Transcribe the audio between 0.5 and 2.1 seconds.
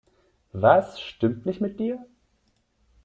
Was stimmt nicht mit dir?